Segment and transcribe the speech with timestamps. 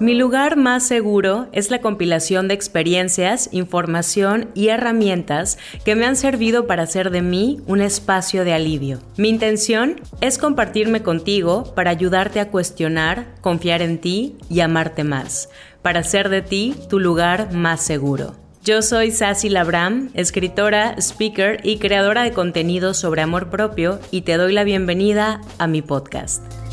[0.00, 6.16] Mi lugar más seguro es la compilación de experiencias, información y herramientas que me han
[6.16, 8.98] servido para hacer de mí un espacio de alivio.
[9.16, 15.48] Mi intención es compartirme contigo para ayudarte a cuestionar, confiar en ti y amarte más,
[15.80, 18.34] para hacer de ti tu lugar más seguro.
[18.64, 24.38] Yo soy Sassy Labram, escritora, speaker y creadora de contenido sobre amor propio y te
[24.38, 26.63] doy la bienvenida a mi podcast.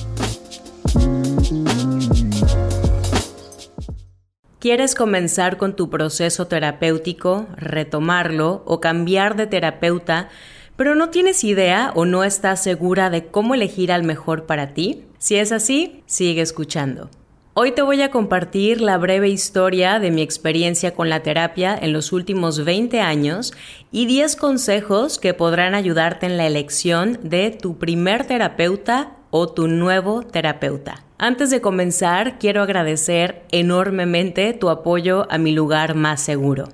[4.61, 10.29] ¿Quieres comenzar con tu proceso terapéutico, retomarlo o cambiar de terapeuta,
[10.75, 15.03] pero no tienes idea o no estás segura de cómo elegir al mejor para ti?
[15.17, 17.09] Si es así, sigue escuchando.
[17.55, 21.91] Hoy te voy a compartir la breve historia de mi experiencia con la terapia en
[21.91, 23.53] los últimos 20 años
[23.91, 29.67] y 10 consejos que podrán ayudarte en la elección de tu primer terapeuta o tu
[29.67, 31.03] nuevo terapeuta.
[31.17, 36.65] Antes de comenzar, quiero agradecer enormemente tu apoyo a mi lugar más seguro.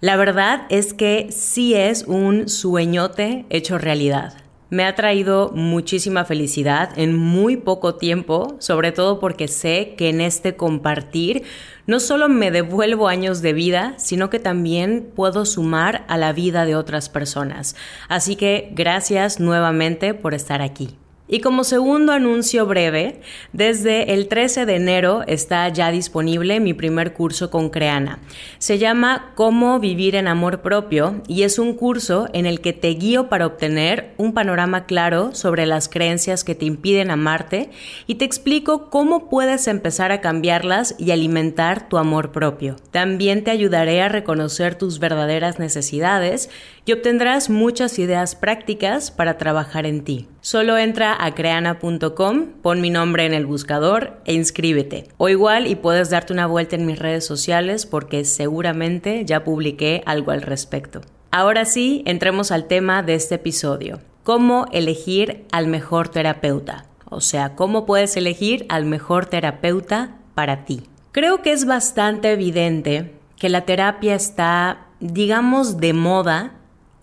[0.00, 4.34] La verdad es que sí es un sueñote hecho realidad.
[4.70, 10.20] Me ha traído muchísima felicidad en muy poco tiempo, sobre todo porque sé que en
[10.20, 11.42] este compartir
[11.86, 16.66] no solo me devuelvo años de vida, sino que también puedo sumar a la vida
[16.66, 17.76] de otras personas.
[18.08, 20.98] Así que gracias nuevamente por estar aquí.
[21.28, 23.20] Y como segundo anuncio breve,
[23.52, 28.18] desde el 13 de enero está ya disponible mi primer curso con Creana.
[28.58, 32.88] Se llama Cómo vivir en amor propio y es un curso en el que te
[32.88, 37.70] guío para obtener un panorama claro sobre las creencias que te impiden amarte
[38.06, 42.76] y te explico cómo puedes empezar a cambiarlas y alimentar tu amor propio.
[42.90, 46.48] También te ayudaré a reconocer tus verdaderas necesidades
[46.88, 50.26] y obtendrás muchas ideas prácticas para trabajar en ti.
[50.40, 55.08] Solo entra a creana.com, pon mi nombre en el buscador e inscríbete.
[55.18, 60.02] O igual y puedes darte una vuelta en mis redes sociales porque seguramente ya publiqué
[60.06, 61.02] algo al respecto.
[61.30, 64.00] Ahora sí, entremos al tema de este episodio.
[64.22, 66.86] ¿Cómo elegir al mejor terapeuta?
[67.04, 70.84] O sea, ¿cómo puedes elegir al mejor terapeuta para ti?
[71.12, 76.54] Creo que es bastante evidente que la terapia está, digamos, de moda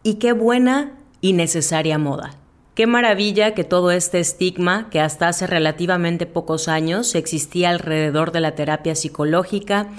[0.06, 2.36] y qué buena y necesaria moda.
[2.76, 8.40] Qué maravilla que todo este estigma que hasta hace relativamente pocos años existía alrededor de
[8.40, 9.90] la terapia psicológica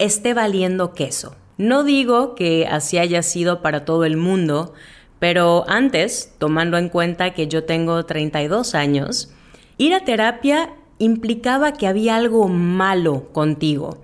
[0.00, 1.36] esté valiendo queso.
[1.58, 4.74] No digo que así haya sido para todo el mundo,
[5.20, 9.30] pero antes, tomando en cuenta que yo tengo 32 años,
[9.78, 13.98] ir a terapia implicaba que había algo malo contigo,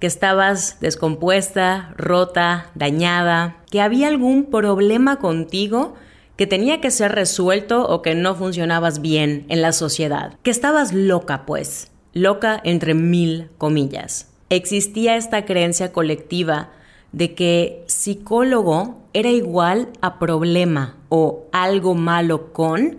[0.00, 5.94] que estabas descompuesta, rota, dañada, que había algún problema contigo
[6.36, 10.94] que tenía que ser resuelto o que no funcionabas bien en la sociedad, que estabas
[10.94, 14.28] loca pues, loca entre mil comillas.
[14.48, 16.70] Existía esta creencia colectiva
[17.12, 22.98] de que psicólogo era igual a problema o algo malo con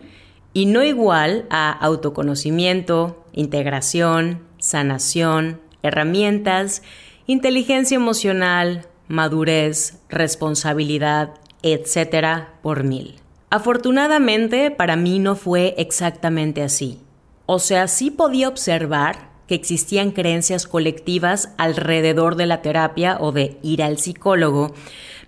[0.53, 6.83] y no igual a autoconocimiento, integración, sanación, herramientas,
[7.27, 13.15] inteligencia emocional, madurez, responsabilidad, etcétera, por mil.
[13.49, 16.99] Afortunadamente, para mí no fue exactamente así.
[17.45, 23.57] O sea, sí podía observar que existían creencias colectivas alrededor de la terapia o de
[23.61, 24.73] ir al psicólogo,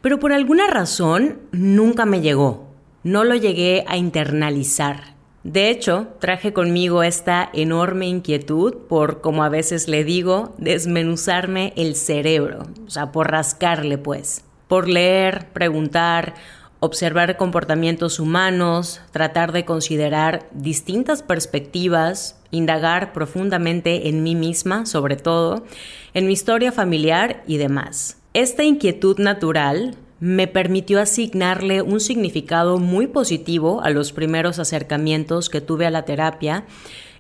[0.01, 2.69] pero por alguna razón nunca me llegó.
[3.03, 5.12] No lo llegué a internalizar.
[5.43, 11.95] De hecho, traje conmigo esta enorme inquietud por, como a veces le digo, desmenuzarme el
[11.95, 16.35] cerebro, o sea, por rascarle pues, por leer, preguntar,
[16.79, 25.65] observar comportamientos humanos, tratar de considerar distintas perspectivas, indagar profundamente en mí misma, sobre todo,
[26.13, 28.17] en mi historia familiar y demás.
[28.33, 35.59] Esta inquietud natural me permitió asignarle un significado muy positivo a los primeros acercamientos que
[35.59, 36.63] tuve a la terapia.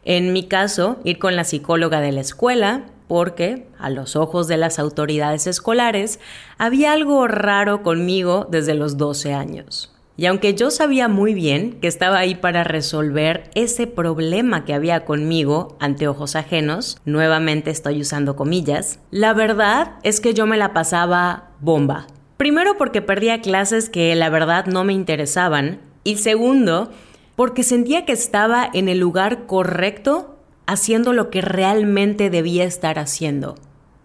[0.05, 4.55] En mi caso, ir con la psicóloga de la escuela, porque, a los ojos de
[4.55, 6.21] las autoridades escolares,
[6.57, 9.93] había algo raro conmigo desde los 12 años.
[10.15, 15.03] Y aunque yo sabía muy bien que estaba ahí para resolver ese problema que había
[15.03, 20.71] conmigo ante ojos ajenos, nuevamente estoy usando comillas, la verdad es que yo me la
[20.71, 22.07] pasaba bomba.
[22.37, 26.91] Primero porque perdía clases que la verdad no me interesaban y segundo
[27.35, 33.55] porque sentía que estaba en el lugar correcto haciendo lo que realmente debía estar haciendo,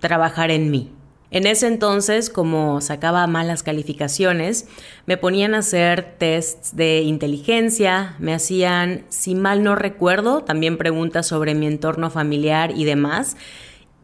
[0.00, 0.92] trabajar en mí.
[1.30, 4.66] En ese entonces, como sacaba malas calificaciones,
[5.04, 11.26] me ponían a hacer tests de inteligencia, me hacían, si mal no recuerdo, también preguntas
[11.26, 13.36] sobre mi entorno familiar y demás,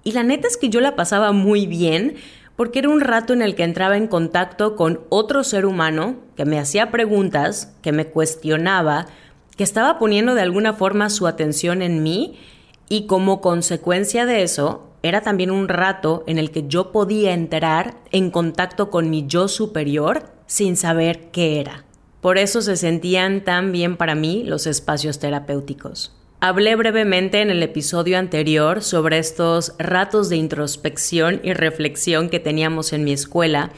[0.06, 2.16] Y la neta es que yo la pasaba muy bien
[2.56, 6.44] porque era un rato en el que entraba en contacto con otro ser humano que
[6.44, 9.06] me hacía preguntas, que me cuestionaba,
[9.56, 12.38] que estaba poniendo de alguna forma su atención en mí
[12.88, 17.96] y como consecuencia de eso era también un rato en el que yo podía entrar
[18.10, 21.84] en contacto con mi yo superior sin saber qué era.
[22.20, 26.16] Por eso se sentían tan bien para mí los espacios terapéuticos.
[26.46, 32.93] Hablé brevemente en el episodio anterior sobre estos ratos de introspección y reflexión que teníamos
[32.93, 33.70] en mi escuela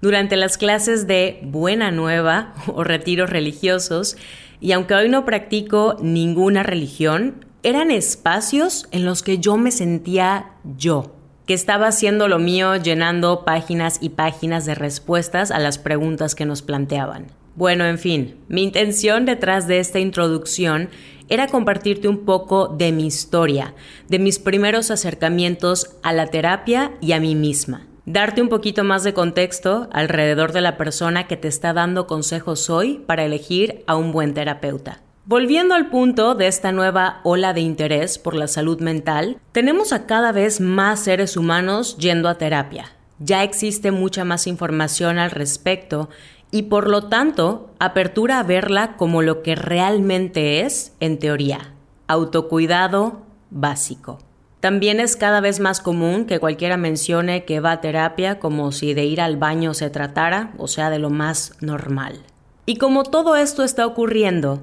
[0.00, 4.16] durante las clases de Buena Nueva o retiros religiosos
[4.58, 10.52] y aunque hoy no practico ninguna religión, eran espacios en los que yo me sentía
[10.78, 11.14] yo,
[11.46, 16.46] que estaba haciendo lo mío llenando páginas y páginas de respuestas a las preguntas que
[16.46, 17.43] nos planteaban.
[17.56, 20.88] Bueno, en fin, mi intención detrás de esta introducción
[21.28, 23.74] era compartirte un poco de mi historia,
[24.08, 27.86] de mis primeros acercamientos a la terapia y a mí misma.
[28.06, 32.68] Darte un poquito más de contexto alrededor de la persona que te está dando consejos
[32.68, 35.00] hoy para elegir a un buen terapeuta.
[35.24, 40.04] Volviendo al punto de esta nueva ola de interés por la salud mental, tenemos a
[40.04, 42.92] cada vez más seres humanos yendo a terapia.
[43.20, 46.10] Ya existe mucha más información al respecto
[46.54, 51.72] y por lo tanto apertura a verla como lo que realmente es en teoría,
[52.06, 54.20] autocuidado básico.
[54.60, 58.94] También es cada vez más común que cualquiera mencione que va a terapia como si
[58.94, 62.22] de ir al baño se tratara, o sea, de lo más normal.
[62.66, 64.62] Y como todo esto está ocurriendo,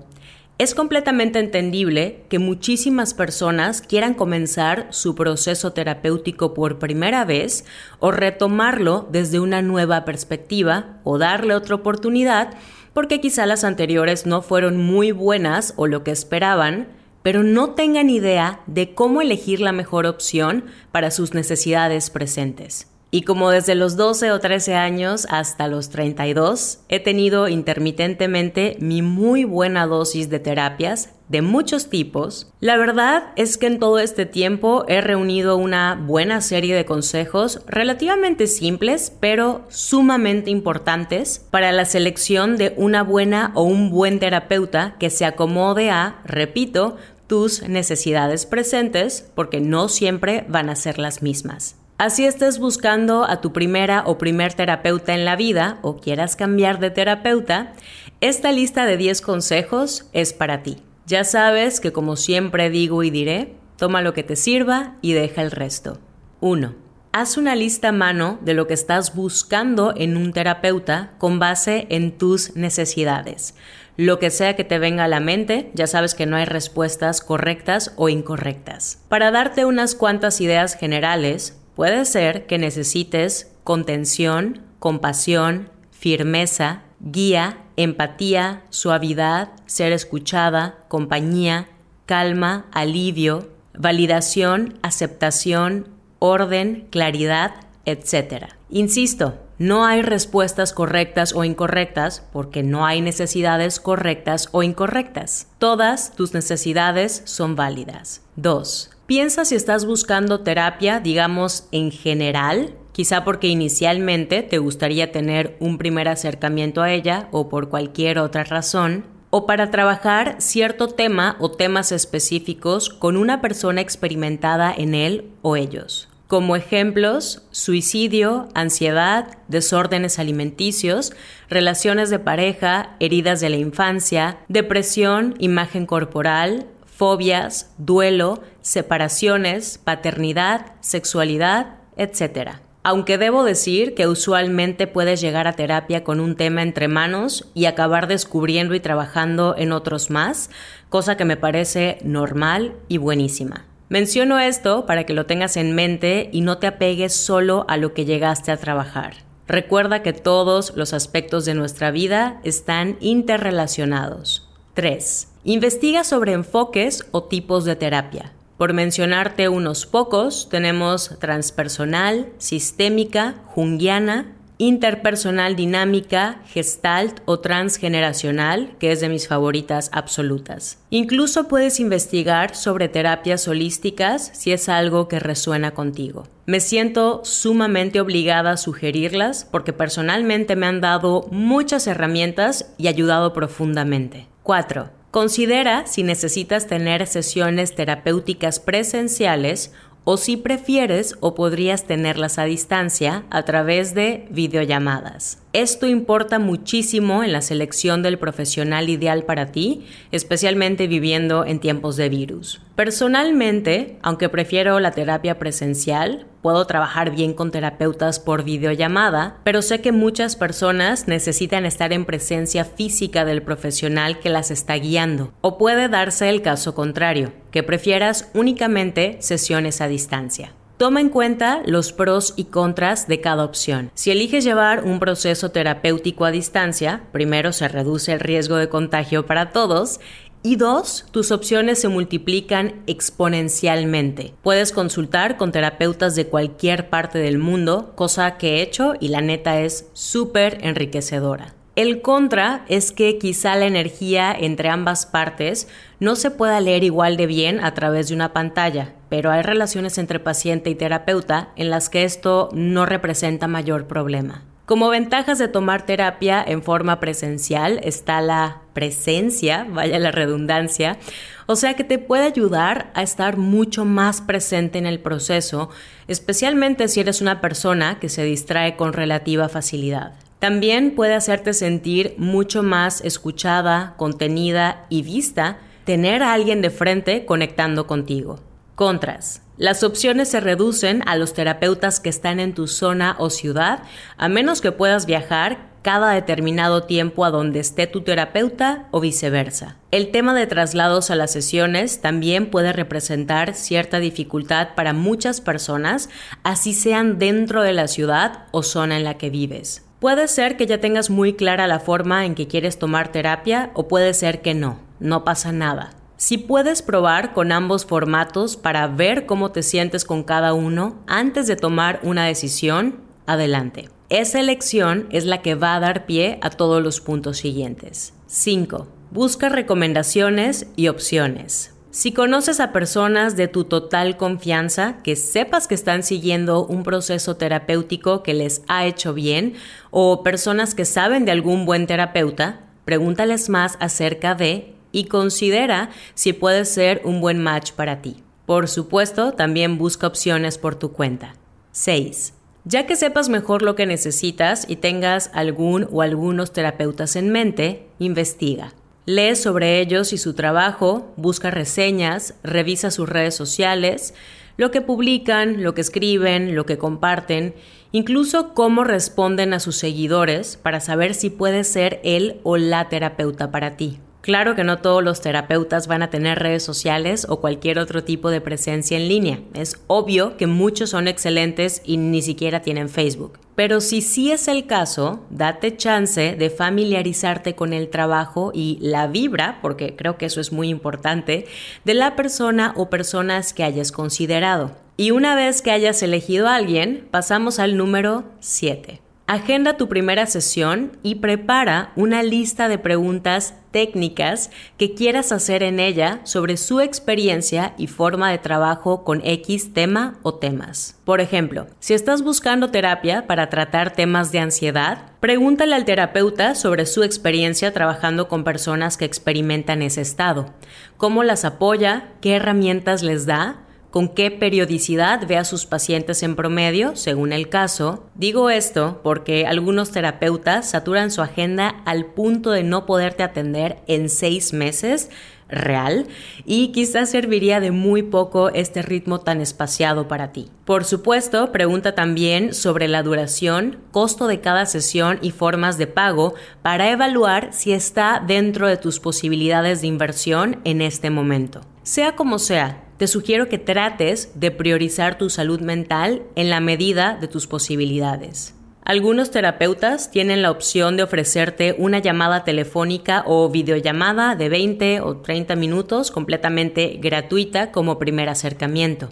[0.62, 7.66] es completamente entendible que muchísimas personas quieran comenzar su proceso terapéutico por primera vez
[7.98, 12.54] o retomarlo desde una nueva perspectiva o darle otra oportunidad
[12.94, 16.90] porque quizá las anteriores no fueron muy buenas o lo que esperaban,
[17.24, 22.88] pero no tengan idea de cómo elegir la mejor opción para sus necesidades presentes.
[23.13, 29.02] Y como desde los 12 o 13 años hasta los 32 he tenido intermitentemente mi
[29.02, 34.25] muy buena dosis de terapias de muchos tipos, la verdad es que en todo este
[34.25, 41.84] tiempo he reunido una buena serie de consejos relativamente simples pero sumamente importantes para la
[41.84, 46.96] selección de una buena o un buen terapeuta que se acomode a, repito,
[47.28, 51.81] tus necesidades presentes porque no siempre van a ser las mismas.
[52.01, 56.80] Así estés buscando a tu primera o primer terapeuta en la vida o quieras cambiar
[56.80, 57.74] de terapeuta,
[58.21, 60.77] esta lista de 10 consejos es para ti.
[61.06, 65.44] Ya sabes que como siempre digo y diré, toma lo que te sirva y deja
[65.44, 66.00] el resto.
[66.39, 66.74] 1.
[67.12, 71.86] Haz una lista a mano de lo que estás buscando en un terapeuta con base
[71.92, 73.53] en tus necesidades.
[73.95, 77.21] Lo que sea que te venga a la mente, ya sabes que no hay respuestas
[77.21, 79.03] correctas o incorrectas.
[79.07, 88.63] Para darte unas cuantas ideas generales, Puede ser que necesites contención, compasión, firmeza, guía, empatía,
[88.69, 91.68] suavidad, ser escuchada, compañía,
[92.06, 95.88] calma, alivio, validación, aceptación,
[96.19, 97.53] orden, claridad,
[97.85, 98.45] etc.
[98.69, 105.47] Insisto, no hay respuestas correctas o incorrectas porque no hay necesidades correctas o incorrectas.
[105.59, 108.22] Todas tus necesidades son válidas.
[108.38, 108.89] 2.
[109.12, 115.77] Piensa si estás buscando terapia, digamos, en general, quizá porque inicialmente te gustaría tener un
[115.77, 121.51] primer acercamiento a ella o por cualquier otra razón, o para trabajar cierto tema o
[121.51, 126.08] temas específicos con una persona experimentada en él o ellos.
[126.27, 131.12] Como ejemplos, suicidio, ansiedad, desórdenes alimenticios,
[131.50, 136.68] relaciones de pareja, heridas de la infancia, depresión, imagen corporal,
[137.01, 142.58] fobias, duelo, separaciones, paternidad, sexualidad, etc.
[142.84, 147.65] Aunque debo decir que usualmente puedes llegar a terapia con un tema entre manos y
[147.65, 150.50] acabar descubriendo y trabajando en otros más,
[150.89, 153.65] cosa que me parece normal y buenísima.
[153.89, 157.94] Menciono esto para que lo tengas en mente y no te apegues solo a lo
[157.94, 159.15] que llegaste a trabajar.
[159.48, 164.50] Recuerda que todos los aspectos de nuestra vida están interrelacionados.
[164.75, 165.27] 3.
[165.44, 168.32] Investiga sobre enfoques o tipos de terapia.
[168.62, 179.01] Por mencionarte unos pocos, tenemos transpersonal, sistémica, junguiana, interpersonal dinámica, gestalt o transgeneracional, que es
[179.01, 180.77] de mis favoritas absolutas.
[180.91, 186.27] Incluso puedes investigar sobre terapias holísticas si es algo que resuena contigo.
[186.46, 193.34] Me siento sumamente obligada a sugerirlas porque personalmente me han dado muchas herramientas y ayudado
[193.34, 194.27] profundamente.
[194.44, 195.00] 4.
[195.12, 199.74] Considera si necesitas tener sesiones terapéuticas presenciales
[200.06, 205.38] o si prefieres o podrías tenerlas a distancia a través de videollamadas.
[205.53, 211.98] Esto importa muchísimo en la selección del profesional ideal para ti, especialmente viviendo en tiempos
[211.98, 212.62] de virus.
[212.75, 219.81] Personalmente, aunque prefiero la terapia presencial, puedo trabajar bien con terapeutas por videollamada, pero sé
[219.81, 225.58] que muchas personas necesitan estar en presencia física del profesional que las está guiando, o
[225.58, 230.53] puede darse el caso contrario, que prefieras únicamente sesiones a distancia.
[230.81, 233.91] Toma en cuenta los pros y contras de cada opción.
[233.93, 239.27] Si eliges llevar un proceso terapéutico a distancia, primero se reduce el riesgo de contagio
[239.27, 240.00] para todos
[240.41, 244.33] y dos, tus opciones se multiplican exponencialmente.
[244.41, 249.21] Puedes consultar con terapeutas de cualquier parte del mundo, cosa que he hecho y la
[249.21, 251.53] neta es súper enriquecedora.
[251.81, 255.67] El contra es que quizá la energía entre ambas partes
[256.00, 259.97] no se pueda leer igual de bien a través de una pantalla, pero hay relaciones
[259.97, 264.43] entre paciente y terapeuta en las que esto no representa mayor problema.
[264.67, 271.00] Como ventajas de tomar terapia en forma presencial está la presencia, vaya la redundancia,
[271.47, 275.71] o sea que te puede ayudar a estar mucho más presente en el proceso,
[276.07, 280.13] especialmente si eres una persona que se distrae con relativa facilidad.
[280.41, 287.27] También puede hacerte sentir mucho más escuchada, contenida y vista tener a alguien de frente
[287.27, 288.39] conectando contigo.
[288.74, 289.43] Contras.
[289.57, 293.83] Las opciones se reducen a los terapeutas que están en tu zona o ciudad,
[294.17, 299.77] a menos que puedas viajar cada determinado tiempo a donde esté tu terapeuta o viceversa.
[299.91, 306.10] El tema de traslados a las sesiones también puede representar cierta dificultad para muchas personas,
[306.41, 309.86] así sean dentro de la ciudad o zona en la que vives.
[310.01, 313.88] Puede ser que ya tengas muy clara la forma en que quieres tomar terapia o
[313.88, 315.91] puede ser que no, no pasa nada.
[316.17, 321.46] Si puedes probar con ambos formatos para ver cómo te sientes con cada uno antes
[321.46, 322.96] de tomar una decisión,
[323.27, 323.89] adelante.
[324.10, 328.15] Esa elección es la que va a dar pie a todos los puntos siguientes.
[328.25, 328.88] 5.
[329.12, 331.75] Busca recomendaciones y opciones.
[331.93, 337.36] Si conoces a personas de tu total confianza, que sepas que están siguiendo un proceso
[337.36, 339.55] terapéutico que les ha hecho bien,
[339.89, 346.31] o personas que saben de algún buen terapeuta, pregúntales más acerca de y considera si
[346.31, 348.24] puede ser un buen match para ti.
[348.45, 351.36] Por supuesto, también busca opciones por tu cuenta.
[351.74, 352.33] 6.
[352.63, 357.89] Ya que sepas mejor lo que necesitas y tengas algún o algunos terapeutas en mente,
[358.00, 358.71] investiga.
[359.15, 364.13] Lee sobre ellos y su trabajo, busca reseñas, revisa sus redes sociales,
[364.56, 367.53] lo que publican, lo que escriben, lo que comparten,
[367.91, 373.51] incluso cómo responden a sus seguidores para saber si puede ser él o la terapeuta
[373.51, 374.00] para ti.
[374.22, 378.30] Claro que no todos los terapeutas van a tener redes sociales o cualquier otro tipo
[378.30, 379.40] de presencia en línea.
[379.56, 383.40] Es obvio que muchos son excelentes y ni siquiera tienen Facebook.
[383.56, 389.08] Pero si sí es el caso, date chance de familiarizarte con el trabajo y la
[389.08, 391.48] vibra, porque creo que eso es muy importante,
[391.84, 394.72] de la persona o personas que hayas considerado.
[394.98, 399.01] Y una vez que hayas elegido a alguien, pasamos al número 7.
[399.28, 405.80] Agenda tu primera sesión y prepara una lista de preguntas técnicas que quieras hacer en
[405.80, 411.00] ella sobre su experiencia y forma de trabajo con X tema o temas.
[411.06, 416.86] Por ejemplo, si estás buscando terapia para tratar temas de ansiedad, pregúntale al terapeuta sobre
[416.86, 420.54] su experiencia trabajando con personas que experimentan ese estado,
[420.98, 426.36] cómo las apoya, qué herramientas les da, con qué periodicidad ve a sus pacientes en
[426.36, 428.05] promedio, según el caso.
[428.15, 434.10] Digo esto porque algunos terapeutas saturan su agenda al punto de no poderte atender en
[434.10, 435.10] seis meses
[435.51, 436.07] real
[436.45, 440.50] y quizás serviría de muy poco este ritmo tan espaciado para ti.
[440.65, 446.33] Por supuesto, pregunta también sobre la duración, costo de cada sesión y formas de pago
[446.62, 451.62] para evaluar si está dentro de tus posibilidades de inversión en este momento.
[451.83, 457.17] Sea como sea, te sugiero que trates de priorizar tu salud mental en la medida
[457.20, 458.53] de tus posibilidades.
[458.84, 465.17] Algunos terapeutas tienen la opción de ofrecerte una llamada telefónica o videollamada de 20 o
[465.17, 469.10] 30 minutos completamente gratuita como primer acercamiento.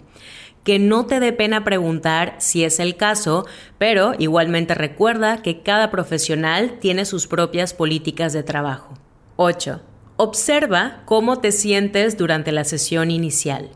[0.62, 3.44] Que no te dé pena preguntar si es el caso,
[3.76, 8.94] pero igualmente recuerda que cada profesional tiene sus propias políticas de trabajo.
[9.34, 9.80] 8.
[10.16, 13.70] Observa cómo te sientes durante la sesión inicial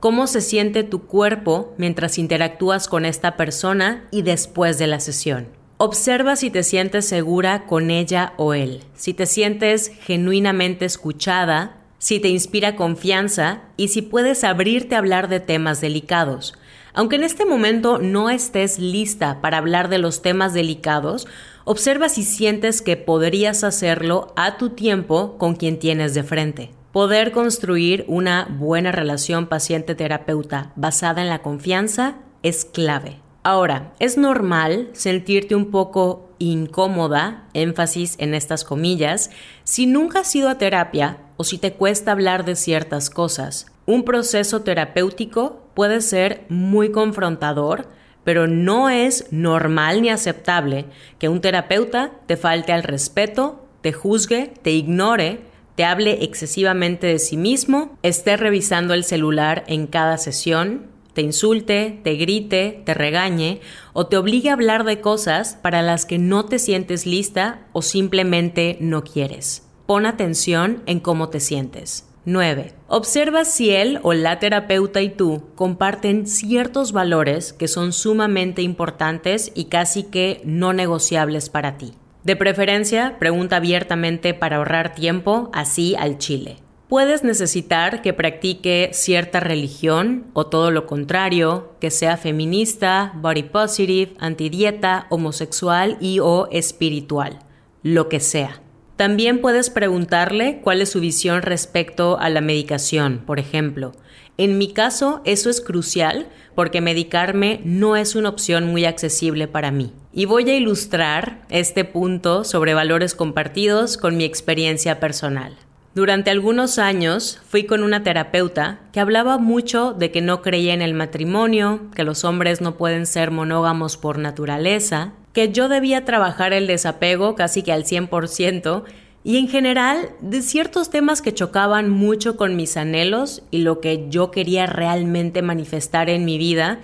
[0.00, 5.48] cómo se siente tu cuerpo mientras interactúas con esta persona y después de la sesión.
[5.78, 12.18] Observa si te sientes segura con ella o él, si te sientes genuinamente escuchada, si
[12.20, 16.54] te inspira confianza y si puedes abrirte a hablar de temas delicados.
[16.94, 21.26] Aunque en este momento no estés lista para hablar de los temas delicados,
[21.64, 26.70] observa si sientes que podrías hacerlo a tu tiempo con quien tienes de frente.
[26.96, 33.20] Poder construir una buena relación paciente-terapeuta basada en la confianza es clave.
[33.42, 39.30] Ahora, es normal sentirte un poco incómoda, énfasis en estas comillas,
[39.62, 43.66] si nunca has ido a terapia o si te cuesta hablar de ciertas cosas.
[43.84, 47.90] Un proceso terapéutico puede ser muy confrontador,
[48.24, 50.86] pero no es normal ni aceptable
[51.18, 57.18] que un terapeuta te falte al respeto, te juzgue, te ignore, te hable excesivamente de
[57.18, 63.60] sí mismo, esté revisando el celular en cada sesión, te insulte, te grite, te regañe
[63.92, 67.82] o te obligue a hablar de cosas para las que no te sientes lista o
[67.82, 69.66] simplemente no quieres.
[69.86, 72.06] Pon atención en cómo te sientes.
[72.26, 72.72] 9.
[72.88, 79.52] Observa si él o la terapeuta y tú comparten ciertos valores que son sumamente importantes
[79.54, 81.94] y casi que no negociables para ti.
[82.26, 86.56] De preferencia, pregunta abiertamente para ahorrar tiempo, así al chile.
[86.88, 94.14] Puedes necesitar que practique cierta religión o todo lo contrario, que sea feminista, body positive,
[94.18, 97.38] antidieta, homosexual y o espiritual,
[97.84, 98.60] lo que sea.
[98.96, 103.92] También puedes preguntarle cuál es su visión respecto a la medicación, por ejemplo.
[104.36, 109.70] En mi caso, eso es crucial porque medicarme no es una opción muy accesible para
[109.70, 109.92] mí.
[110.18, 115.54] Y voy a ilustrar este punto sobre valores compartidos con mi experiencia personal.
[115.94, 120.80] Durante algunos años fui con una terapeuta que hablaba mucho de que no creía en
[120.80, 126.54] el matrimonio, que los hombres no pueden ser monógamos por naturaleza, que yo debía trabajar
[126.54, 128.84] el desapego casi que al 100%
[129.22, 134.06] y en general de ciertos temas que chocaban mucho con mis anhelos y lo que
[134.08, 136.78] yo quería realmente manifestar en mi vida,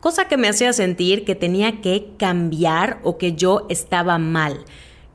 [0.00, 4.64] cosa que me hacía sentir que tenía que cambiar o que yo estaba mal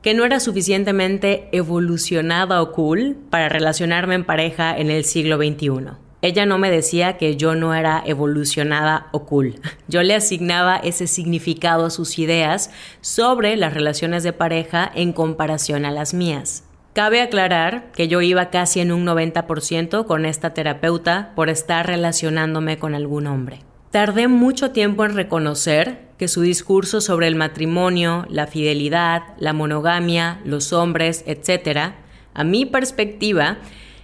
[0.06, 5.96] que no era suficientemente evolucionada o cool para relacionarme en pareja en el siglo XXI.
[6.22, 9.56] Ella no me decía que yo no era evolucionada o cool.
[9.88, 12.70] Yo le asignaba ese significado a sus ideas
[13.00, 16.62] sobre las relaciones de pareja en comparación a las mías.
[16.92, 22.78] Cabe aclarar que yo iba casi en un 90% con esta terapeuta por estar relacionándome
[22.78, 23.58] con algún hombre.
[23.90, 30.40] Tardé mucho tiempo en reconocer que su discurso sobre el matrimonio, la fidelidad, la monogamia,
[30.44, 31.94] los hombres, etc.,
[32.34, 33.58] a mi perspectiva,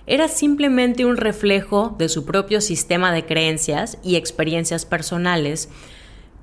[0.07, 5.68] era simplemente un reflejo de su propio sistema de creencias y experiencias personales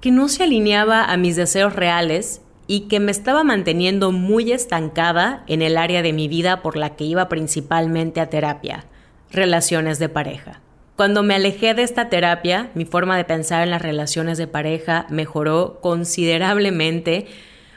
[0.02, 5.43] que no se alineaba a mis deseos reales y que me estaba manteniendo muy estancada
[5.47, 8.86] en el área de mi vida por la que iba principalmente a terapia,
[9.32, 10.62] relaciones de pareja.
[11.00, 15.08] Cuando me alejé de esta terapia, mi forma de pensar en las relaciones de pareja
[15.10, 17.26] mejoró considerablemente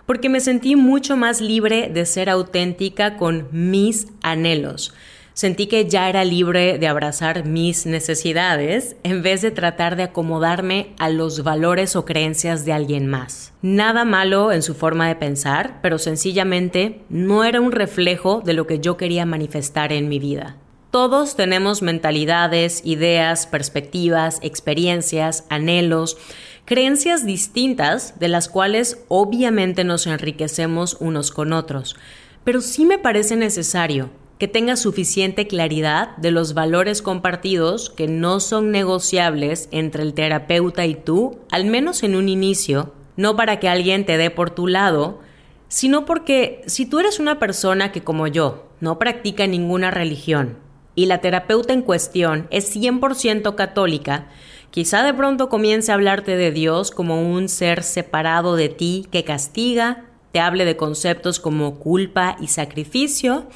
[0.07, 4.93] porque me sentí mucho más libre de ser auténtica con mis anhelos.
[5.35, 10.93] Sentí que ya era libre de abrazar mis necesidades en vez de tratar de acomodarme
[10.99, 13.53] a los valores o creencias de alguien más.
[13.63, 18.67] Nada malo en su forma de pensar, pero sencillamente no era un reflejo de lo
[18.67, 20.57] que yo quería manifestar en mi vida.
[20.93, 26.19] Todos tenemos mentalidades, ideas, perspectivas, experiencias, anhelos,
[26.67, 31.97] creencias distintas de las cuales obviamente nos enriquecemos unos con otros.
[32.45, 38.39] Pero sí me parece necesario que tengas suficiente claridad de los valores compartidos que no
[38.39, 43.71] son negociables entre el terapeuta y tú, al menos en un inicio, no para que
[43.71, 45.21] alguien te dé por tu lado,
[45.69, 50.59] sino porque si tú eres una persona que como yo no practica ninguna religión,
[50.95, 54.27] y la terapeuta en cuestión es 100% católica,
[54.71, 59.25] quizá de pronto comience a hablarte de Dios como un ser separado de ti que
[59.25, 63.47] castiga, te hable de conceptos como culpa y sacrificio,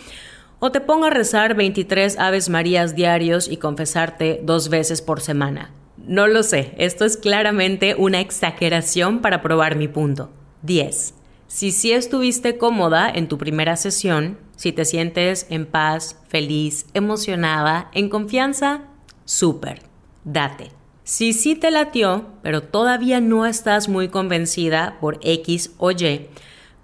[0.59, 5.73] o te ponga a rezar 23 Aves Marías diarios y confesarte dos veces por semana.
[5.99, 10.31] No lo sé, esto es claramente una exageración para probar mi punto.
[10.63, 11.15] 10.
[11.49, 17.91] Si sí estuviste cómoda en tu primera sesión, si te sientes en paz, feliz, emocionada,
[17.93, 18.85] en confianza,
[19.25, 19.83] súper,
[20.25, 20.73] date.
[21.05, 26.27] Si sí te latió, pero todavía no estás muy convencida por X o Y,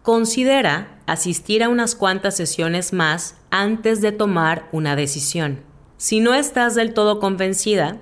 [0.02, 5.61] considera asistir a unas cuantas sesiones más antes de tomar una decisión.
[5.96, 7.98] Si no estás del todo convencida,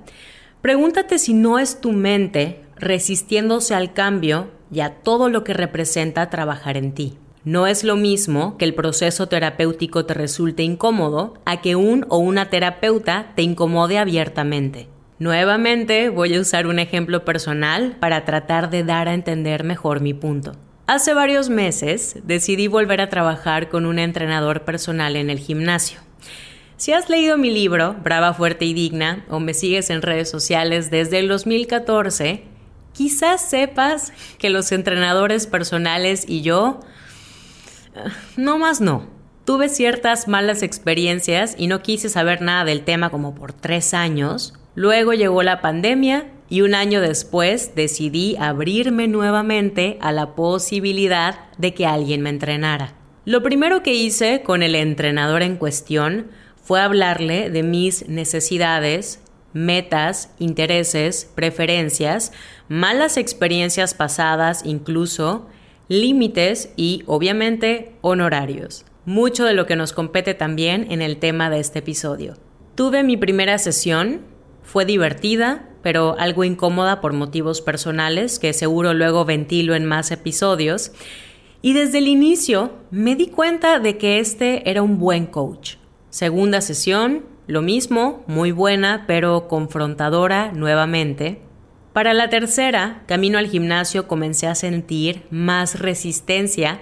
[0.63, 6.31] pregúntate si no es tu mente resistiéndose al cambio y a todo lo que representa
[6.31, 7.19] trabajar en ti.
[7.45, 12.19] No es lo mismo que el proceso terapéutico te resulte incómodo a que un o
[12.19, 14.89] una terapeuta te incomode abiertamente.
[15.19, 20.13] Nuevamente voy a usar un ejemplo personal para tratar de dar a entender mejor mi
[20.13, 20.53] punto.
[20.87, 26.01] Hace varios meses decidí volver a trabajar con un entrenador personal en el gimnasio.
[26.77, 30.91] Si has leído mi libro, Brava, Fuerte y Digna, o me sigues en redes sociales
[30.91, 32.45] desde el 2014,
[32.93, 36.81] quizás sepas que los entrenadores personales y yo
[38.37, 39.07] no más no.
[39.45, 44.55] Tuve ciertas malas experiencias y no quise saber nada del tema como por tres años.
[44.75, 51.75] Luego llegó la pandemia y un año después decidí abrirme nuevamente a la posibilidad de
[51.75, 52.95] que alguien me entrenara.
[53.25, 56.29] Lo primero que hice con el entrenador en cuestión
[56.63, 59.21] fue hablarle de mis necesidades,
[59.53, 62.33] metas, intereses, preferencias,
[62.69, 65.49] malas experiencias pasadas incluso,
[65.91, 68.87] límites y, obviamente, honorarios.
[69.07, 72.37] Mucho de lo que nos compete también en el tema de este episodio.
[72.77, 74.21] Tuve mi primera sesión,
[74.63, 80.93] fue divertida, pero algo incómoda por motivos personales que seguro luego ventilo en más episodios.
[81.61, 85.75] Y desde el inicio me di cuenta de que este era un buen coach.
[86.11, 91.43] Segunda sesión, lo mismo, muy buena, pero confrontadora nuevamente.
[91.93, 96.81] Para la tercera, camino al gimnasio, comencé a sentir más resistencia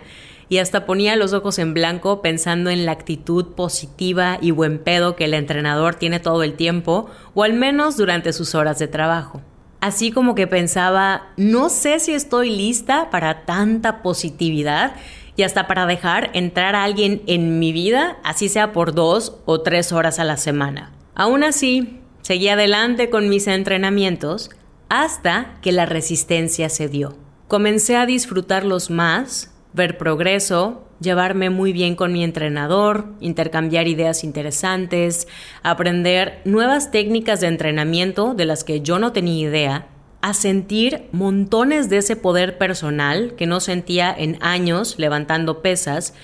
[0.50, 5.16] y hasta ponía los ojos en blanco pensando en la actitud positiva y buen pedo
[5.16, 9.40] que el entrenador tiene todo el tiempo, o al menos durante sus horas de trabajo.
[9.80, 14.94] Así como que pensaba, no sé si estoy lista para tanta positividad
[15.36, 19.62] y hasta para dejar entrar a alguien en mi vida, así sea por dos o
[19.62, 20.92] tres horas a la semana.
[21.14, 24.50] Aún así, seguí adelante con mis entrenamientos
[24.88, 27.16] hasta que la resistencia se dio.
[27.46, 35.28] Comencé a disfrutarlos más, ver progreso, llevarme muy bien con mi entrenador, intercambiar ideas interesantes,
[35.62, 39.86] aprender nuevas técnicas de entrenamiento de las que yo no tenía idea,
[40.20, 46.14] a sentir montones de ese poder personal que no sentía en años levantando pesas,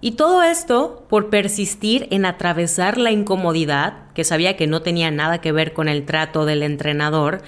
[0.00, 5.40] y todo esto por persistir en atravesar la incomodidad, que sabía que no tenía nada
[5.40, 7.40] que ver con el trato del entrenador,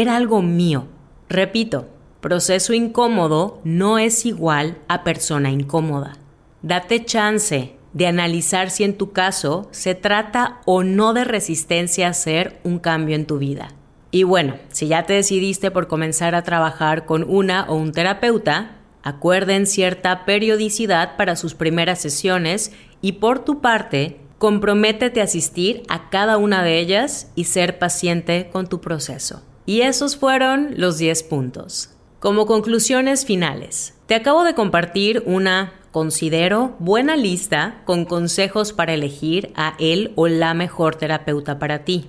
[0.00, 0.86] era algo mío.
[1.28, 1.88] Repito,
[2.20, 6.12] proceso incómodo no es igual a persona incómoda.
[6.62, 12.10] Date chance de analizar si en tu caso se trata o no de resistencia a
[12.10, 13.72] hacer un cambio en tu vida.
[14.12, 18.76] Y bueno, si ya te decidiste por comenzar a trabajar con una o un terapeuta,
[19.02, 22.70] acuerden cierta periodicidad para sus primeras sesiones
[23.02, 28.48] y por tu parte, comprométete a asistir a cada una de ellas y ser paciente
[28.52, 29.42] con tu proceso.
[29.68, 31.90] Y esos fueron los 10 puntos.
[32.20, 39.52] Como conclusiones finales, te acabo de compartir una, considero, buena lista con consejos para elegir
[39.56, 42.08] a él o la mejor terapeuta para ti.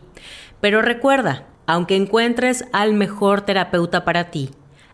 [0.62, 4.52] Pero recuerda, aunque encuentres al mejor terapeuta para ti,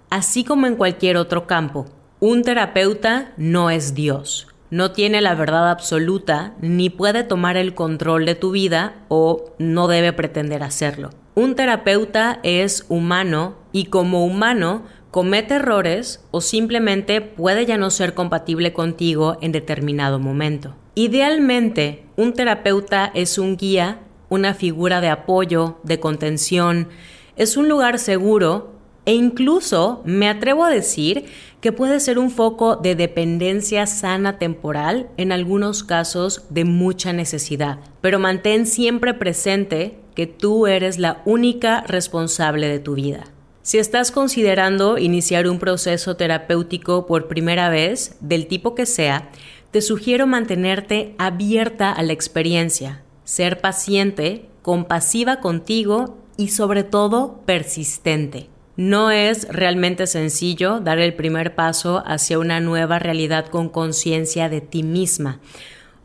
[0.10, 1.86] así como en cualquier otro campo,
[2.20, 8.26] un terapeuta no es Dios no tiene la verdad absoluta ni puede tomar el control
[8.26, 11.12] de tu vida o no debe pretender hacerlo.
[11.36, 18.14] Un terapeuta es humano y como humano comete errores o simplemente puede ya no ser
[18.14, 20.76] compatible contigo en determinado momento.
[20.96, 26.88] Idealmente, un terapeuta es un guía, una figura de apoyo, de contención,
[27.36, 28.72] es un lugar seguro
[29.04, 31.26] e incluso me atrevo a decir
[31.60, 37.80] que puede ser un foco de dependencia sana temporal, en algunos casos de mucha necesidad.
[38.00, 43.26] Pero mantén siempre presente que tú eres la única responsable de tu vida.
[43.62, 49.30] Si estás considerando iniciar un proceso terapéutico por primera vez, del tipo que sea,
[49.72, 58.50] te sugiero mantenerte abierta a la experiencia, ser paciente, compasiva contigo y sobre todo persistente.
[58.78, 64.62] No es realmente sencillo dar el primer paso hacia una nueva realidad con conciencia de
[64.62, 65.40] ti misma.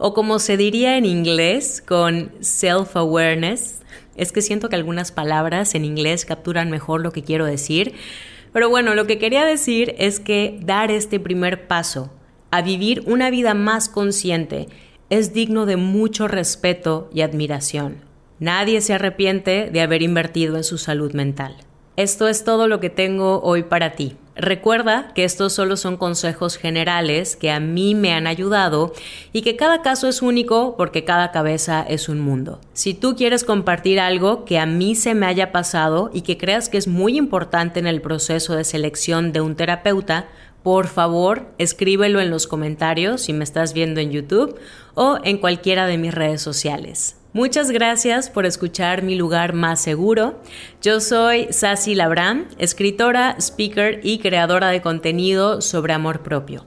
[0.03, 3.81] O como se diría en inglés, con self-awareness.
[4.17, 7.93] Es que siento que algunas palabras en inglés capturan mejor lo que quiero decir.
[8.51, 12.11] Pero bueno, lo que quería decir es que dar este primer paso
[12.51, 14.69] a vivir una vida más consciente
[15.11, 17.99] es digno de mucho respeto y admiración.
[18.39, 21.59] Nadie se arrepiente de haber invertido en su salud mental.
[22.01, 24.17] Esto es todo lo que tengo hoy para ti.
[24.35, 28.95] Recuerda que estos solo son consejos generales que a mí me han ayudado
[29.35, 32.59] y que cada caso es único porque cada cabeza es un mundo.
[32.73, 36.71] Si tú quieres compartir algo que a mí se me haya pasado y que creas
[36.71, 40.27] que es muy importante en el proceso de selección de un terapeuta,
[40.63, 44.59] por favor, escríbelo en los comentarios si me estás viendo en YouTube
[44.95, 47.20] o en cualquiera de mis redes sociales.
[47.33, 50.41] Muchas gracias por escuchar Mi lugar más seguro.
[50.83, 56.67] Yo soy Sassy Labram, escritora, speaker y creadora de contenido sobre amor propio.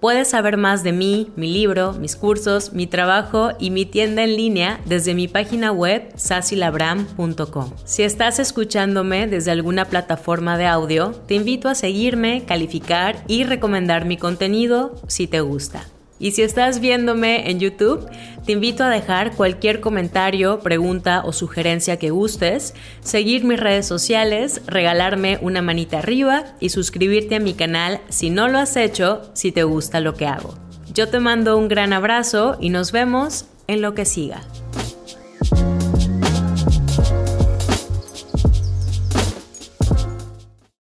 [0.00, 4.34] Puedes saber más de mí, mi libro, mis cursos, mi trabajo y mi tienda en
[4.34, 7.70] línea desde mi página web sassilabram.com.
[7.84, 14.06] Si estás escuchándome desde alguna plataforma de audio, te invito a seguirme, calificar y recomendar
[14.06, 15.84] mi contenido si te gusta.
[16.20, 18.06] Y si estás viéndome en YouTube,
[18.44, 24.60] te invito a dejar cualquier comentario, pregunta o sugerencia que gustes, seguir mis redes sociales,
[24.66, 29.50] regalarme una manita arriba y suscribirte a mi canal si no lo has hecho, si
[29.50, 30.54] te gusta lo que hago.
[30.92, 34.42] Yo te mando un gran abrazo y nos vemos en lo que siga.